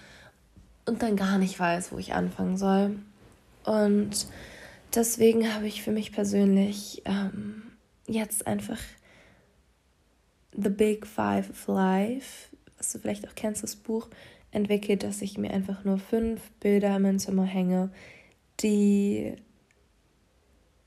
und 0.86 1.01
dann 1.01 1.15
gar 1.15 1.38
nicht 1.38 1.60
weiß, 1.60 1.91
wo 1.91 1.98
ich 1.98 2.13
anfangen 2.13 2.58
soll. 2.58 2.98
Und 3.63 4.27
deswegen 4.96 5.53
habe 5.53 5.68
ich 5.68 5.84
für 5.84 5.91
mich 5.91 6.12
persönlich 6.12 7.01
ähm, 7.06 7.63
jetzt 8.08 8.48
einfach 8.48 8.80
The 10.53 10.70
Big 10.70 11.06
Five 11.08 11.50
of 11.50 11.68
Life 11.68 12.51
was 12.82 12.91
du 12.94 12.98
vielleicht 13.00 13.27
auch 13.27 13.36
kennst, 13.36 13.62
das 13.62 13.75
Buch, 13.75 14.10
entwickelt, 14.50 15.03
dass 15.03 15.22
ich 15.22 15.38
mir 15.38 15.51
einfach 15.51 15.84
nur 15.84 16.00
fünf 16.00 16.41
Bilder 16.60 16.98
mein 16.98 17.20
Zimmer 17.20 17.46
hänge, 17.46 17.91
die 18.60 19.36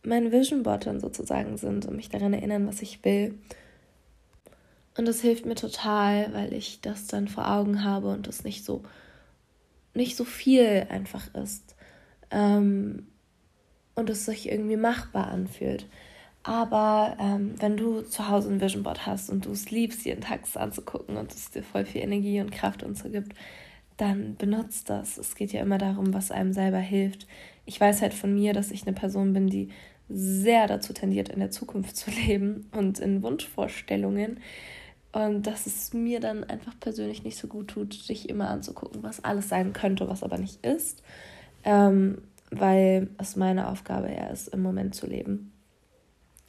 mein 0.03 0.33
Vision 0.33 0.65
Board 0.65 0.87
dann 0.87 0.99
sozusagen 0.99 1.57
sind 1.57 1.87
und 1.87 1.95
mich 1.95 2.09
daran 2.09 2.35
erinnern, 2.35 2.67
was 2.67 2.83
ich 2.83 3.05
will. 3.05 3.39
Und 4.99 5.07
das 5.07 5.21
hilft 5.21 5.47
mir 5.47 5.55
total, 5.55 6.35
weil 6.35 6.53
ich 6.53 6.81
das 6.81 7.07
dann 7.07 7.29
vor 7.29 7.49
Augen 7.49 7.85
habe 7.85 8.09
und 8.09 8.27
es 8.27 8.43
nicht 8.43 8.65
so 8.65 8.83
nicht 9.95 10.17
so 10.17 10.25
viel 10.25 10.89
einfach 10.91 11.33
ist 11.35 11.74
ähm, 12.35 13.07
und 13.95 14.11
es 14.11 14.27
sich 14.27 14.51
irgendwie 14.51 14.77
machbar 14.77 15.29
anfühlt. 15.29 15.87
Aber 16.43 17.17
ähm, 17.19 17.55
wenn 17.59 17.79
du 17.79 18.03
zu 18.03 18.29
Hause 18.29 18.51
ein 18.51 18.61
Vision 18.61 18.83
Board 18.83 19.07
hast 19.07 19.31
und 19.31 19.47
du 19.47 19.53
es 19.53 19.71
liebst, 19.71 20.05
jeden 20.05 20.21
Tag 20.21 20.41
es 20.45 20.59
anzugucken 20.59 21.17
und 21.17 21.33
es 21.33 21.51
dir 21.51 21.63
voll 21.63 21.87
viel 21.87 22.03
Energie 22.03 22.41
und 22.41 22.51
Kraft 22.53 22.83
und 22.83 22.99
so 22.99 23.09
gibt, 23.09 23.35
dann 23.97 24.37
benutzt 24.37 24.91
das. 24.91 25.17
Es 25.17 25.37
geht 25.37 25.53
ja 25.53 25.63
immer 25.63 25.79
darum, 25.79 26.13
was 26.13 26.31
einem 26.31 26.53
selber 26.53 26.79
hilft. 26.79 27.27
Ich 27.65 27.81
weiß 27.81 28.03
halt 28.03 28.13
von 28.13 28.35
mir, 28.35 28.53
dass 28.53 28.73
ich 28.73 28.83
eine 28.83 28.93
Person 28.93 29.33
bin, 29.33 29.47
die 29.47 29.71
sehr 30.11 30.67
dazu 30.67 30.93
tendiert, 30.93 31.31
in 31.31 31.39
der 31.39 31.51
Zukunft 31.51 31.97
zu 31.97 32.11
leben 32.27 32.69
und 32.73 32.99
in 32.99 33.23
Wunschvorstellungen. 33.23 34.41
Und 35.13 35.47
dass 35.47 35.67
es 35.67 35.95
mir 35.95 36.19
dann 36.19 36.43
einfach 36.45 36.79
persönlich 36.81 37.23
nicht 37.23 37.39
so 37.39 37.47
gut 37.47 37.69
tut, 37.69 37.95
sich 37.95 38.29
immer 38.29 38.51
anzugucken, 38.51 39.05
was 39.05 39.23
alles 39.23 39.49
sein 39.49 39.73
könnte, 39.73 40.09
was 40.09 40.25
aber 40.25 40.39
nicht 40.39 40.67
ist. 40.67 41.05
Ähm, 41.65 42.19
weil 42.51 43.09
es 43.19 43.37
meine 43.37 43.69
Aufgabe 43.69 44.09
eher 44.09 44.31
ist, 44.31 44.49
im 44.49 44.63
Moment 44.63 44.95
zu 44.95 45.07
leben. 45.07 45.53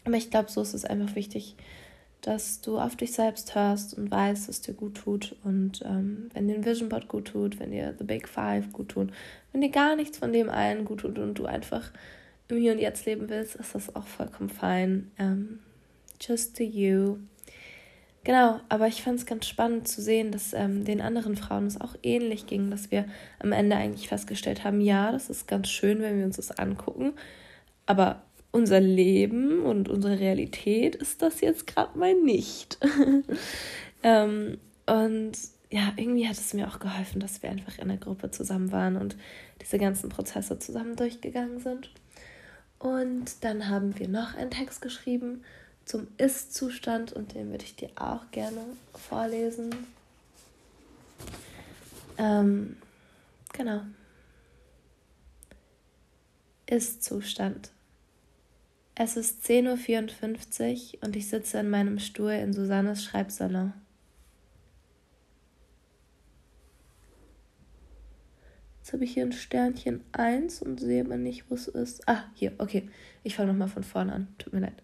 Aber 0.03 0.15
ich 0.17 0.29
glaube, 0.29 0.51
so 0.51 0.62
ist 0.62 0.74
es 0.74 0.86
einfach 0.86 1.15
wichtig, 1.15 1.55
dass 2.22 2.62
du 2.62 2.79
auf 2.79 2.95
dich 2.95 3.13
selbst 3.13 3.55
hörst 3.55 3.95
und 3.95 4.10
weißt, 4.10 4.48
was 4.50 4.62
dir 4.62 4.74
gut 4.74 4.95
tut. 4.95 5.36
Und 5.43 5.81
ähm, 5.86 6.29
wenn 6.34 6.48
dir 6.48 6.55
ein 6.55 6.65
Vision 6.65 6.89
Board 6.89 7.07
gut 7.07 7.29
tut, 7.29 7.60
wenn 7.60 7.72
dir 7.72 7.95
The 7.98 8.03
Big 8.03 8.27
Five 8.27 8.72
gut 8.72 8.89
tut, 8.89 9.12
wenn 9.51 9.62
dir 9.62 9.69
gar 9.69 9.95
nichts 9.95 10.17
von 10.17 10.34
dem 10.34 10.50
allen 10.50 10.86
gut 10.86 11.01
tut 11.01 11.19
und 11.19 11.36
du 11.36 11.45
einfach 11.45 11.91
im 12.48 12.57
Hier 12.57 12.74
und 12.74 12.79
Jetzt 12.79 13.05
leben 13.05 13.29
willst, 13.29 13.55
ist 13.55 13.75
das 13.75 13.95
auch 13.95 14.07
vollkommen 14.07 14.50
fein. 14.50 15.12
Ähm, 15.17 15.60
just 16.19 16.57
to 16.57 16.63
you. 16.63 17.17
Genau, 18.25 18.60
aber 18.70 18.88
ich 18.88 19.03
fand 19.03 19.20
es 19.20 19.27
ganz 19.27 19.48
spannend 19.48 19.88
zu 19.88 20.01
sehen, 20.01 20.32
dass 20.32 20.53
ähm, 20.53 20.84
den 20.84 21.00
anderen 21.00 21.38
Frauen 21.38 21.67
es 21.67 21.79
auch 21.79 21.96
ähnlich 22.01 22.48
ging, 22.48 22.72
dass 22.72 22.89
wir 22.89 23.05
am 23.38 23.51
Ende 23.51 23.75
eigentlich 23.75 24.08
festgestellt 24.08 24.63
haben, 24.63 24.82
ja, 24.82 25.12
das 25.12 25.29
ist 25.29 25.48
ganz 25.48 25.70
schön, 25.70 26.01
wenn 26.01 26.17
wir 26.17 26.25
uns 26.25 26.38
das 26.38 26.50
angucken, 26.50 27.13
aber 27.86 28.24
unser 28.51 28.79
Leben 28.79 29.63
und 29.63 29.89
unsere 29.89 30.20
Realität 30.20 30.96
ist 30.96 31.22
das 31.22 31.39
jetzt 31.41 31.67
gerade 31.67 32.00
mal 32.00 32.15
nicht. 32.15 32.79
ähm, 34.03 34.58
und 34.88 35.34
ja, 35.70 35.94
irgendwie 35.96 36.27
hat 36.27 36.38
es 36.38 36.53
mir 36.55 36.67
auch 36.67 36.79
geholfen, 36.79 37.20
dass 37.20 37.44
wir 37.44 37.51
einfach 37.51 37.77
in 37.77 37.89
der 37.89 37.98
Gruppe 37.98 38.32
zusammen 38.32 38.72
waren 38.72 38.96
und 38.96 39.15
diese 39.62 39.77
ganzen 39.77 40.10
Prozesse 40.10 40.58
zusammen 40.58 40.96
durchgegangen 40.96 41.60
sind. 41.60 41.91
Und 42.79 43.44
dann 43.44 43.70
haben 43.70 44.00
wir 44.00 44.08
noch 44.08 44.36
einen 44.36 44.50
Text 44.50 44.82
geschrieben 44.82 45.44
zum 45.86 46.08
Ist-Zustand 46.18 47.13
und 47.13 47.34
den 47.34 47.51
würde 47.51 47.63
ich 47.63 47.75
dir 47.75 47.92
auch 47.96 48.30
gerne 48.32 48.62
vorlesen. 48.94 49.70
Ähm, 52.18 52.77
genau. 53.54 53.82
Ist-Zustand. 56.65 57.72
Es 58.96 59.18
ist 59.18 59.46
10.54 59.46 60.96
Uhr 60.96 61.04
und 61.04 61.15
ich 61.15 61.27
sitze 61.30 61.60
in 61.60 61.70
meinem 61.70 62.00
Stuhl 62.00 62.32
in 62.32 62.54
Susannes 62.54 63.04
Schreibsalon. 63.04 63.74
Jetzt 68.80 68.94
habe 68.94 69.04
ich 69.04 69.13
hier 69.13 69.25
ein 69.25 69.34
Sternchen 69.34 70.04
1 70.12 70.62
und 70.62 70.80
sehe 70.80 71.04
aber 71.04 71.18
nicht, 71.18 71.50
wo 71.50 71.56
es 71.56 71.68
ist. 71.68 72.08
Ah, 72.08 72.25
hier, 72.36 72.54
okay. 72.60 72.89
Ich 73.24 73.36
fange 73.36 73.51
nochmal 73.51 73.68
von 73.68 73.84
vorne 73.84 74.13
an. 74.13 74.27
Tut 74.38 74.54
mir 74.54 74.60
leid. 74.62 74.82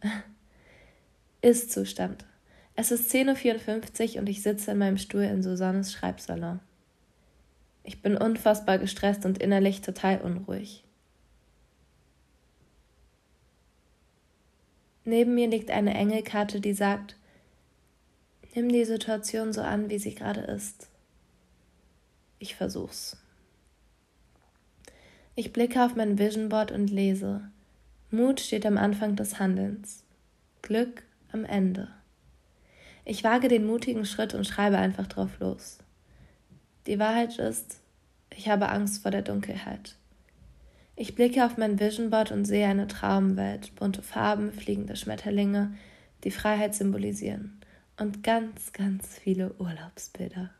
Ist-Zustand. 1.41 2.25
Es 2.75 2.91
ist 2.91 3.11
10.54 3.11 4.13
Uhr 4.13 4.19
und 4.19 4.29
ich 4.29 4.43
sitze 4.43 4.71
in 4.71 4.77
meinem 4.77 4.97
Stuhl 4.97 5.23
in 5.23 5.41
Susannes 5.41 5.91
Schreibsalon. 5.91 6.59
Ich 7.83 8.01
bin 8.01 8.15
unfassbar 8.15 8.77
gestresst 8.77 9.25
und 9.25 9.39
innerlich 9.39 9.81
total 9.81 10.21
unruhig. 10.21 10.83
Neben 15.03 15.33
mir 15.33 15.47
liegt 15.47 15.71
eine 15.71 15.95
Engelkarte, 15.95 16.61
die 16.61 16.73
sagt, 16.73 17.15
nimm 18.53 18.69
die 18.69 18.85
Situation 18.85 19.51
so 19.51 19.61
an, 19.61 19.89
wie 19.89 19.97
sie 19.97 20.13
gerade 20.13 20.41
ist. 20.41 20.89
Ich 22.37 22.55
versuch's. 22.55 23.17
Ich 25.33 25.51
blicke 25.53 25.83
auf 25.83 25.95
mein 25.95 26.19
Vision 26.19 26.49
Board 26.49 26.71
und 26.71 26.91
lese. 26.91 27.49
Mut 28.11 28.41
steht 28.41 28.65
am 28.65 28.77
Anfang 28.77 29.15
des 29.15 29.39
Handelns. 29.39 30.03
Glück 30.61 31.03
am 31.33 31.45
Ende. 31.45 31.89
Ich 33.05 33.23
wage 33.23 33.47
den 33.47 33.65
mutigen 33.65 34.05
Schritt 34.05 34.33
und 34.33 34.45
schreibe 34.45 34.77
einfach 34.77 35.07
drauf 35.07 35.39
los. 35.39 35.79
Die 36.87 36.99
Wahrheit 36.99 37.37
ist, 37.39 37.79
ich 38.35 38.49
habe 38.49 38.69
Angst 38.69 39.01
vor 39.01 39.11
der 39.11 39.21
Dunkelheit. 39.21 39.95
Ich 40.95 41.15
blicke 41.15 41.45
auf 41.45 41.57
mein 41.57 41.79
Vision 41.79 42.09
Board 42.09 42.31
und 42.31 42.45
sehe 42.45 42.67
eine 42.67 42.87
Traumwelt, 42.87 43.75
bunte 43.75 44.03
Farben, 44.03 44.51
fliegende 44.51 44.95
Schmetterlinge, 44.95 45.73
die 46.23 46.31
Freiheit 46.31 46.75
symbolisieren 46.75 47.59
und 47.97 48.23
ganz, 48.23 48.71
ganz 48.73 49.17
viele 49.17 49.53
Urlaubsbilder. 49.59 50.51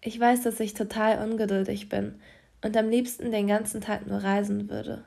Ich 0.00 0.20
weiß, 0.20 0.42
dass 0.42 0.60
ich 0.60 0.74
total 0.74 1.26
ungeduldig 1.26 1.88
bin 1.88 2.16
und 2.62 2.76
am 2.76 2.90
liebsten 2.90 3.30
den 3.30 3.46
ganzen 3.46 3.80
Tag 3.80 4.06
nur 4.06 4.18
reisen 4.18 4.68
würde. 4.68 5.04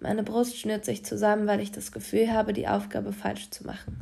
Meine 0.00 0.22
Brust 0.22 0.56
schnürt 0.56 0.86
sich 0.86 1.04
zusammen, 1.04 1.46
weil 1.46 1.60
ich 1.60 1.72
das 1.72 1.92
Gefühl 1.92 2.32
habe, 2.32 2.54
die 2.54 2.68
Aufgabe 2.68 3.12
falsch 3.12 3.50
zu 3.50 3.66
machen. 3.66 4.00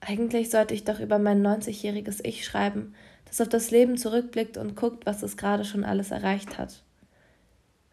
Eigentlich 0.00 0.50
sollte 0.50 0.72
ich 0.72 0.84
doch 0.84 1.00
über 1.00 1.18
mein 1.18 1.44
90-jähriges 1.44 2.20
Ich 2.24 2.44
schreiben, 2.44 2.94
das 3.24 3.40
auf 3.40 3.48
das 3.48 3.72
Leben 3.72 3.96
zurückblickt 3.96 4.56
und 4.56 4.76
guckt, 4.76 5.04
was 5.04 5.24
es 5.24 5.36
gerade 5.36 5.64
schon 5.64 5.82
alles 5.82 6.12
erreicht 6.12 6.58
hat. 6.58 6.84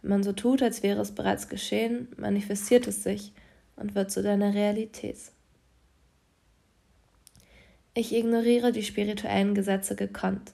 Wenn 0.03 0.11
man 0.11 0.23
so 0.23 0.31
tut, 0.31 0.61
als 0.61 0.83
wäre 0.83 1.01
es 1.01 1.13
bereits 1.13 1.49
geschehen, 1.49 2.07
manifestiert 2.17 2.85
es 2.87 3.01
sich 3.01 3.33
und 3.75 3.95
wird 3.95 4.11
zu 4.11 4.21
deiner 4.21 4.53
Realität. 4.53 5.17
Ich 7.95 8.13
ignoriere 8.13 8.71
die 8.71 8.83
spirituellen 8.83 9.55
Gesetze 9.55 9.95
gekonnt 9.95 10.53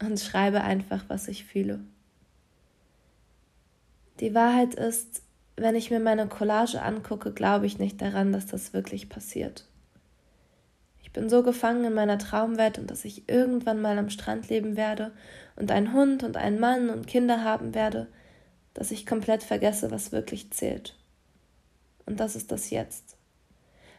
und 0.00 0.18
schreibe 0.18 0.62
einfach, 0.62 1.04
was 1.06 1.28
ich 1.28 1.44
fühle. 1.44 1.80
Die 4.20 4.34
Wahrheit 4.34 4.74
ist, 4.74 5.22
wenn 5.56 5.74
ich 5.74 5.90
mir 5.90 6.00
meine 6.00 6.28
Collage 6.28 6.82
angucke, 6.82 7.32
glaube 7.32 7.66
ich 7.66 7.78
nicht 7.78 8.00
daran, 8.00 8.32
dass 8.32 8.46
das 8.46 8.72
wirklich 8.72 9.08
passiert. 9.08 9.66
Ich 11.02 11.12
bin 11.12 11.28
so 11.28 11.42
gefangen 11.42 11.84
in 11.84 11.94
meiner 11.94 12.18
Traumwelt 12.18 12.78
und 12.78 12.90
dass 12.90 13.04
ich 13.04 13.28
irgendwann 13.28 13.82
mal 13.82 13.98
am 13.98 14.10
Strand 14.10 14.48
leben 14.48 14.76
werde 14.76 15.12
und 15.56 15.70
einen 15.70 15.92
Hund 15.92 16.22
und 16.22 16.36
einen 16.36 16.58
Mann 16.58 16.88
und 16.88 17.06
Kinder 17.06 17.44
haben 17.44 17.74
werde, 17.74 18.08
dass 18.74 18.90
ich 18.90 19.04
komplett 19.04 19.42
vergesse, 19.42 19.90
was 19.90 20.12
wirklich 20.12 20.50
zählt. 20.52 20.96
Und 22.06 22.18
das 22.20 22.36
ist 22.36 22.50
das 22.50 22.70
Jetzt. 22.70 23.16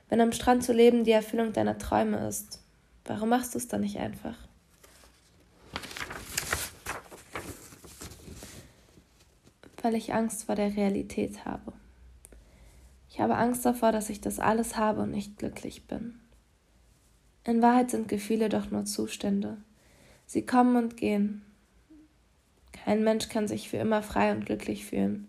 Wenn 0.10 0.22
am 0.22 0.32
Strand 0.32 0.63
zu 0.63 0.74
leben 0.74 1.03
die 1.03 1.12
Erfüllung 1.12 1.53
deiner 1.53 1.77
Träume 1.77 2.27
ist, 2.27 2.62
warum 3.05 3.29
machst 3.29 3.53
du 3.53 3.58
es 3.58 3.67
dann 3.67 3.82
nicht 3.82 4.00
einfach? 4.00 4.36
Weil 9.83 9.93
ich 9.93 10.13
Angst 10.13 10.45
vor 10.45 10.55
der 10.55 10.75
Realität 10.75 11.45
habe. 11.45 11.73
Ich 13.09 13.19
habe 13.19 13.35
Angst 13.35 13.63
davor, 13.63 13.91
dass 13.91 14.09
ich 14.09 14.21
das 14.21 14.39
alles 14.39 14.75
habe 14.77 15.01
und 15.01 15.11
nicht 15.11 15.37
glücklich 15.37 15.85
bin. 15.85 16.19
In 17.43 17.61
Wahrheit 17.61 17.91
sind 17.91 18.07
Gefühle 18.07 18.49
doch 18.49 18.71
nur 18.71 18.85
Zustände. 18.85 19.57
Sie 20.25 20.45
kommen 20.45 20.77
und 20.77 20.97
gehen. 20.97 21.43
Kein 22.71 23.03
Mensch 23.03 23.27
kann 23.27 23.47
sich 23.47 23.69
für 23.69 23.77
immer 23.77 24.01
frei 24.01 24.31
und 24.31 24.45
glücklich 24.45 24.85
fühlen, 24.85 25.27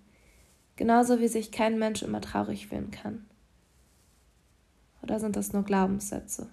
genauso 0.77 1.21
wie 1.21 1.29
sich 1.29 1.53
kein 1.53 1.79
Mensch 1.79 2.03
immer 2.03 2.21
traurig 2.21 2.69
fühlen 2.69 2.93
kann. 2.93 3.27
Oder 5.03 5.19
sind 5.21 5.35
das 5.37 5.53
nur 5.53 5.65
Glaubenssätze? 5.65 6.49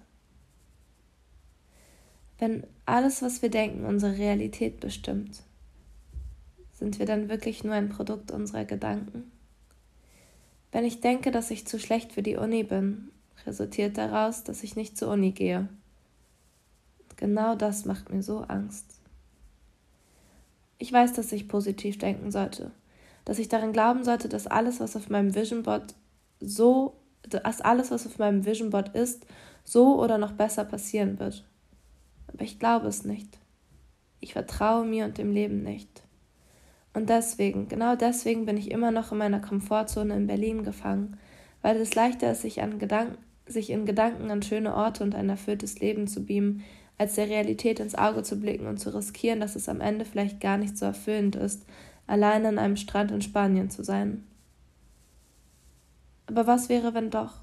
Wenn 2.38 2.66
alles, 2.84 3.22
was 3.22 3.40
wir 3.40 3.50
denken, 3.50 3.86
unsere 3.86 4.18
Realität 4.18 4.80
bestimmt, 4.80 5.44
sind 6.82 6.98
wir 6.98 7.06
dann 7.06 7.28
wirklich 7.28 7.62
nur 7.62 7.74
ein 7.74 7.90
Produkt 7.90 8.32
unserer 8.32 8.64
Gedanken? 8.64 9.30
Wenn 10.72 10.84
ich 10.84 11.00
denke, 11.00 11.30
dass 11.30 11.52
ich 11.52 11.64
zu 11.64 11.78
schlecht 11.78 12.10
für 12.10 12.24
die 12.24 12.34
Uni 12.34 12.64
bin 12.64 13.12
resultiert 13.46 13.98
daraus, 13.98 14.42
dass 14.42 14.64
ich 14.64 14.74
nicht 14.74 14.98
zur 14.98 15.12
Uni 15.12 15.30
gehe. 15.30 15.68
Und 16.98 17.16
genau 17.16 17.54
das 17.54 17.84
macht 17.84 18.12
mir 18.12 18.22
so 18.22 18.40
Angst. 18.40 18.86
Ich 20.78 20.92
weiß, 20.92 21.12
dass 21.12 21.30
ich 21.30 21.46
positiv 21.46 21.98
denken 21.98 22.32
sollte, 22.32 22.72
dass 23.24 23.38
ich 23.38 23.48
daran 23.48 23.72
glauben 23.72 24.02
sollte, 24.02 24.28
dass 24.28 24.48
alles, 24.48 24.80
was 24.80 24.96
auf 24.96 25.08
meinem 25.08 25.36
Vision 25.36 25.62
Board 25.62 25.94
so, 26.40 26.96
dass 27.22 27.60
alles, 27.60 27.92
was 27.92 28.08
auf 28.08 28.18
meinem 28.18 28.44
Vision 28.44 28.70
Board 28.70 28.92
ist, 28.96 29.24
so 29.62 30.02
oder 30.02 30.18
noch 30.18 30.32
besser 30.32 30.64
passieren 30.64 31.20
wird. 31.20 31.44
Aber 32.26 32.42
ich 32.42 32.58
glaube 32.58 32.88
es 32.88 33.04
nicht. 33.04 33.38
Ich 34.18 34.32
vertraue 34.32 34.84
mir 34.84 35.04
und 35.04 35.18
dem 35.18 35.30
Leben 35.30 35.62
nicht. 35.62 36.02
Und 36.94 37.08
deswegen, 37.08 37.68
genau 37.68 37.96
deswegen 37.96 38.44
bin 38.44 38.56
ich 38.56 38.70
immer 38.70 38.90
noch 38.90 39.12
in 39.12 39.18
meiner 39.18 39.40
Komfortzone 39.40 40.14
in 40.14 40.26
Berlin 40.26 40.62
gefangen, 40.62 41.18
weil 41.62 41.76
es 41.76 41.94
leichter 41.94 42.32
ist, 42.32 42.42
sich 42.42 42.60
an 42.62 42.78
Gedanken, 42.78 43.18
sich 43.46 43.70
in 43.70 43.86
Gedanken 43.86 44.30
an 44.30 44.42
schöne 44.42 44.74
Orte 44.74 45.02
und 45.02 45.14
ein 45.14 45.28
erfülltes 45.28 45.80
Leben 45.80 46.06
zu 46.06 46.24
beamen, 46.24 46.62
als 46.98 47.14
der 47.14 47.28
Realität 47.28 47.80
ins 47.80 47.94
Auge 47.94 48.22
zu 48.22 48.38
blicken 48.38 48.66
und 48.66 48.78
zu 48.78 48.94
riskieren, 48.94 49.40
dass 49.40 49.56
es 49.56 49.68
am 49.68 49.80
Ende 49.80 50.04
vielleicht 50.04 50.40
gar 50.40 50.58
nicht 50.58 50.76
so 50.76 50.84
erfüllend 50.84 51.34
ist, 51.36 51.66
allein 52.06 52.44
an 52.46 52.58
einem 52.58 52.76
Strand 52.76 53.10
in 53.10 53.22
Spanien 53.22 53.70
zu 53.70 53.82
sein. 53.82 54.24
Aber 56.26 56.46
was 56.46 56.68
wäre, 56.68 56.94
wenn 56.94 57.10
doch? 57.10 57.40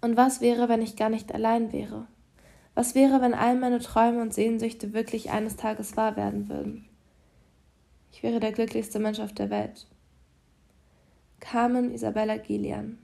Und 0.00 0.16
was 0.16 0.40
wäre, 0.40 0.68
wenn 0.68 0.82
ich 0.82 0.96
gar 0.96 1.08
nicht 1.08 1.32
allein 1.32 1.72
wäre? 1.72 2.06
Was 2.74 2.94
wäre, 2.94 3.20
wenn 3.20 3.34
all 3.34 3.56
meine 3.56 3.80
Träume 3.80 4.20
und 4.20 4.34
Sehnsüchte 4.34 4.92
wirklich 4.92 5.30
eines 5.30 5.56
Tages 5.56 5.96
wahr 5.96 6.16
werden 6.16 6.48
würden? 6.48 6.86
Ich 8.16 8.22
wäre 8.22 8.40
der 8.40 8.52
glücklichste 8.52 8.98
Mensch 8.98 9.20
auf 9.20 9.34
der 9.34 9.50
Welt. 9.50 9.86
Carmen 11.38 11.92
Isabella 11.92 12.38
Gillian 12.38 12.96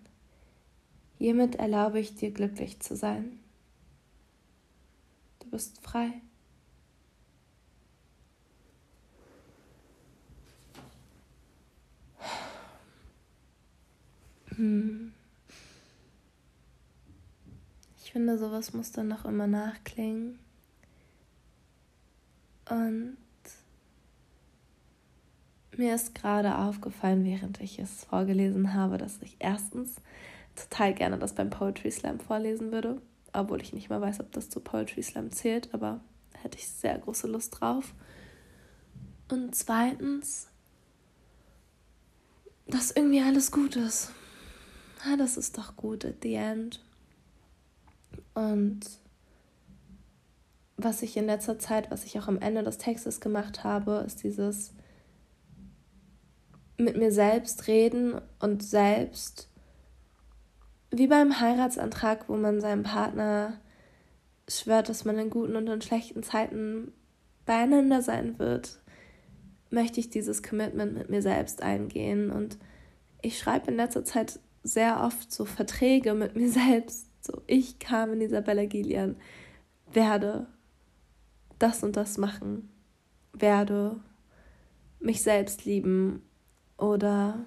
Hiermit 1.18 1.56
erlaube 1.56 2.00
ich 2.00 2.14
dir 2.14 2.30
glücklich 2.30 2.80
zu 2.80 2.96
sein. 2.96 3.38
Du 5.40 5.50
bist 5.50 5.82
frei. 5.82 6.22
Hm. 14.56 15.12
Ich 18.02 18.12
finde, 18.12 18.38
sowas 18.38 18.72
muss 18.72 18.92
dann 18.92 19.08
noch 19.08 19.26
immer 19.26 19.46
nachklingen. 19.46 20.38
Und 22.70 23.18
mir 25.76 25.94
ist 25.94 26.14
gerade 26.14 26.58
aufgefallen, 26.58 27.24
während 27.24 27.60
ich 27.60 27.78
es 27.78 28.04
vorgelesen 28.04 28.74
habe, 28.74 28.98
dass 28.98 29.20
ich 29.22 29.36
erstens 29.38 29.96
total 30.54 30.94
gerne 30.94 31.18
das 31.18 31.34
beim 31.34 31.50
Poetry 31.50 31.90
Slam 31.90 32.20
vorlesen 32.20 32.72
würde, 32.72 33.00
obwohl 33.32 33.62
ich 33.62 33.72
nicht 33.72 33.88
mal 33.88 34.00
weiß, 34.00 34.20
ob 34.20 34.32
das 34.32 34.50
zu 34.50 34.60
Poetry 34.60 35.02
Slam 35.02 35.30
zählt, 35.30 35.72
aber 35.72 36.00
hätte 36.42 36.58
ich 36.58 36.68
sehr 36.68 36.98
große 36.98 37.26
Lust 37.26 37.60
drauf. 37.60 37.94
Und 39.30 39.54
zweitens, 39.54 40.48
dass 42.66 42.90
irgendwie 42.90 43.22
alles 43.22 43.50
gut 43.50 43.76
ist. 43.76 44.10
Ja, 45.06 45.16
das 45.16 45.36
ist 45.36 45.58
doch 45.58 45.76
gut 45.76 46.04
at 46.04 46.16
the 46.22 46.34
end. 46.34 46.84
Und 48.34 48.80
was 50.76 51.02
ich 51.02 51.16
in 51.16 51.26
letzter 51.26 51.58
Zeit, 51.58 51.90
was 51.90 52.04
ich 52.04 52.18
auch 52.18 52.28
am 52.28 52.38
Ende 52.38 52.62
des 52.62 52.78
Textes 52.78 53.20
gemacht 53.20 53.64
habe, 53.64 54.04
ist 54.06 54.22
dieses 54.22 54.72
mit 56.78 56.96
mir 56.96 57.12
selbst 57.12 57.66
reden 57.66 58.20
und 58.40 58.62
selbst 58.62 59.48
wie 60.90 61.06
beim 61.06 61.40
Heiratsantrag, 61.40 62.28
wo 62.28 62.36
man 62.36 62.60
seinem 62.60 62.82
Partner 62.82 63.58
schwört, 64.48 64.88
dass 64.88 65.04
man 65.04 65.18
in 65.18 65.30
guten 65.30 65.56
und 65.56 65.66
in 65.68 65.80
schlechten 65.80 66.22
Zeiten 66.22 66.92
beieinander 67.46 68.02
sein 68.02 68.38
wird, 68.38 68.80
möchte 69.70 70.00
ich 70.00 70.10
dieses 70.10 70.42
Commitment 70.42 70.94
mit 70.94 71.08
mir 71.08 71.22
selbst 71.22 71.62
eingehen. 71.62 72.30
Und 72.30 72.58
ich 73.22 73.38
schreibe 73.38 73.70
in 73.70 73.78
letzter 73.78 74.04
Zeit 74.04 74.38
sehr 74.62 75.02
oft 75.02 75.32
so 75.32 75.46
Verträge 75.46 76.12
mit 76.12 76.36
mir 76.36 76.48
selbst. 76.50 77.08
So, 77.24 77.40
ich, 77.46 77.78
Carmen 77.78 78.20
Isabella 78.20 78.66
Gillian, 78.66 79.16
werde 79.90 80.46
das 81.58 81.82
und 81.82 81.96
das 81.96 82.18
machen, 82.18 82.68
werde 83.32 84.00
mich 85.00 85.22
selbst 85.22 85.64
lieben 85.64 86.22
oder 86.82 87.38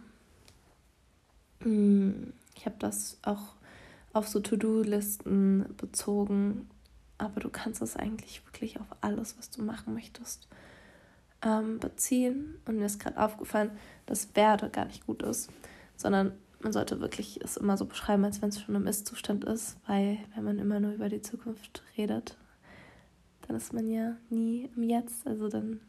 mh, 1.59 1.65
hm, 1.65 2.33
ich 2.55 2.65
habe 2.65 2.77
das 2.79 3.17
auch 3.21 3.55
auf 4.13 4.27
so 4.27 4.39
To-Do-Listen 4.39 5.75
bezogen, 5.75 6.69
aber 7.17 7.41
du 7.41 7.49
kannst 7.49 7.81
das 7.81 7.97
eigentlich 7.97 8.45
wirklich 8.45 8.79
auf 8.79 8.87
alles, 9.01 9.37
was 9.37 9.49
du 9.49 9.61
machen 9.61 9.93
möchtest, 9.93 10.47
ähm, 11.41 11.79
beziehen. 11.79 12.55
Und 12.65 12.77
mir 12.77 12.85
ist 12.85 12.99
gerade 12.99 13.21
aufgefallen, 13.21 13.71
dass 14.05 14.35
werde 14.35 14.69
gar 14.69 14.85
nicht 14.85 15.05
gut 15.05 15.21
ist, 15.21 15.49
sondern 15.97 16.31
man 16.61 16.71
sollte 16.71 17.01
wirklich 17.01 17.41
es 17.43 17.57
immer 17.57 17.77
so 17.77 17.85
beschreiben, 17.85 18.23
als 18.23 18.41
wenn 18.41 18.49
es 18.49 18.61
schon 18.61 18.75
im 18.75 18.87
Ist-Zustand 18.87 19.43
ist, 19.43 19.77
weil 19.85 20.17
wenn 20.33 20.45
man 20.45 20.59
immer 20.59 20.79
nur 20.79 20.93
über 20.93 21.09
die 21.09 21.21
Zukunft 21.21 21.83
redet, 21.97 22.37
dann 23.47 23.57
ist 23.57 23.73
man 23.73 23.89
ja 23.89 24.15
nie 24.29 24.69
im 24.75 24.83
Jetzt. 24.83 25.27
Also 25.27 25.49
dann, 25.49 25.81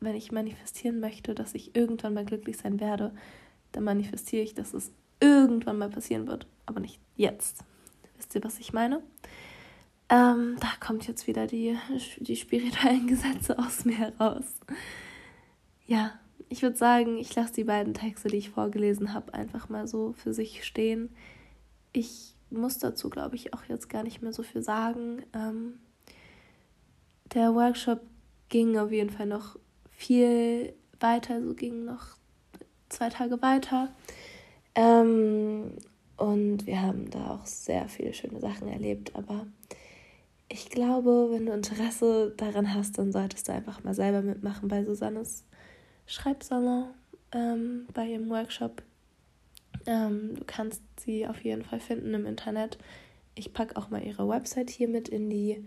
wenn 0.00 0.14
ich 0.14 0.32
manifestieren 0.32 1.00
möchte, 1.00 1.34
dass 1.34 1.54
ich 1.54 1.76
irgendwann 1.76 2.14
mal 2.14 2.24
glücklich 2.24 2.56
sein 2.56 2.80
werde, 2.80 3.14
dann 3.72 3.84
manifestiere 3.84 4.42
ich, 4.42 4.54
dass 4.54 4.74
es 4.74 4.92
irgendwann 5.20 5.78
mal 5.78 5.90
passieren 5.90 6.26
wird, 6.26 6.46
aber 6.66 6.80
nicht 6.80 6.98
jetzt. 7.16 7.64
Wisst 8.16 8.34
ihr, 8.34 8.42
was 8.42 8.58
ich 8.58 8.72
meine? 8.72 9.02
Ähm, 10.08 10.56
da 10.60 10.68
kommt 10.80 11.06
jetzt 11.06 11.26
wieder 11.26 11.46
die, 11.46 11.78
die 12.18 12.36
spirituellen 12.36 13.06
Gesetze 13.06 13.58
aus 13.58 13.84
mir 13.84 13.98
heraus. 13.98 14.60
Ja, 15.86 16.18
ich 16.48 16.62
würde 16.62 16.76
sagen, 16.76 17.16
ich 17.16 17.34
lasse 17.34 17.52
die 17.52 17.64
beiden 17.64 17.94
Texte, 17.94 18.28
die 18.28 18.38
ich 18.38 18.50
vorgelesen 18.50 19.14
habe, 19.14 19.34
einfach 19.34 19.68
mal 19.68 19.86
so 19.86 20.12
für 20.14 20.34
sich 20.34 20.64
stehen. 20.64 21.10
Ich 21.92 22.34
muss 22.50 22.78
dazu, 22.78 23.08
glaube 23.08 23.36
ich, 23.36 23.54
auch 23.54 23.64
jetzt 23.68 23.88
gar 23.88 24.02
nicht 24.02 24.20
mehr 24.20 24.32
so 24.32 24.42
viel 24.42 24.62
sagen. 24.62 25.22
Ähm, 25.32 25.78
der 27.32 27.54
Workshop 27.54 28.00
ging 28.48 28.76
auf 28.78 28.90
jeden 28.90 29.10
Fall 29.10 29.26
noch 29.26 29.56
viel 30.00 30.72
weiter, 30.98 31.34
also 31.34 31.54
ging 31.54 31.84
noch 31.84 32.16
zwei 32.88 33.10
Tage 33.10 33.40
weiter. 33.42 33.90
Ähm, 34.74 35.72
und 36.16 36.66
wir 36.66 36.80
haben 36.80 37.10
da 37.10 37.32
auch 37.32 37.46
sehr 37.46 37.86
viele 37.88 38.14
schöne 38.14 38.40
Sachen 38.40 38.68
erlebt. 38.68 39.14
Aber 39.14 39.46
ich 40.48 40.70
glaube, 40.70 41.28
wenn 41.30 41.46
du 41.46 41.52
Interesse 41.52 42.32
daran 42.36 42.74
hast, 42.74 42.98
dann 42.98 43.12
solltest 43.12 43.48
du 43.48 43.52
einfach 43.52 43.84
mal 43.84 43.94
selber 43.94 44.22
mitmachen 44.22 44.68
bei 44.68 44.84
Susannes 44.84 45.44
Schreibsalon, 46.06 46.86
ähm, 47.32 47.86
bei 47.92 48.06
ihrem 48.06 48.30
Workshop. 48.30 48.82
Ähm, 49.86 50.34
du 50.34 50.44
kannst 50.46 50.82
sie 50.98 51.26
auf 51.26 51.44
jeden 51.44 51.62
Fall 51.62 51.80
finden 51.80 52.14
im 52.14 52.24
Internet. 52.24 52.78
Ich 53.34 53.52
packe 53.52 53.76
auch 53.76 53.90
mal 53.90 54.02
ihre 54.02 54.26
Website 54.28 54.70
hier 54.70 54.88
mit 54.88 55.08
in 55.08 55.28
die 55.28 55.64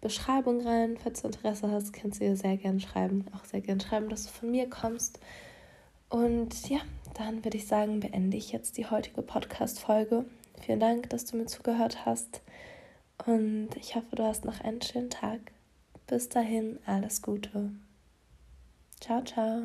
Beschreibung 0.00 0.60
rein. 0.66 0.96
Falls 0.96 1.22
du 1.22 1.28
Interesse 1.28 1.70
hast, 1.70 1.92
kannst 1.92 2.20
du 2.20 2.24
ihr 2.24 2.36
sehr 2.36 2.56
gerne 2.56 2.80
schreiben. 2.80 3.26
Auch 3.34 3.44
sehr 3.44 3.60
gerne 3.60 3.80
schreiben, 3.80 4.08
dass 4.08 4.24
du 4.26 4.30
von 4.30 4.50
mir 4.50 4.68
kommst. 4.68 5.20
Und 6.08 6.68
ja, 6.68 6.80
dann 7.14 7.44
würde 7.44 7.56
ich 7.56 7.66
sagen, 7.66 8.00
beende 8.00 8.36
ich 8.36 8.52
jetzt 8.52 8.76
die 8.78 8.86
heutige 8.86 9.22
Podcast-Folge. 9.22 10.24
Vielen 10.60 10.80
Dank, 10.80 11.10
dass 11.10 11.24
du 11.24 11.36
mir 11.36 11.46
zugehört 11.46 12.04
hast. 12.04 12.42
Und 13.26 13.68
ich 13.76 13.94
hoffe, 13.94 14.16
du 14.16 14.24
hast 14.24 14.44
noch 14.44 14.60
einen 14.60 14.82
schönen 14.82 15.10
Tag. 15.10 15.40
Bis 16.06 16.28
dahin, 16.28 16.78
alles 16.86 17.22
Gute. 17.22 17.70
Ciao, 19.00 19.22
ciao. 19.22 19.62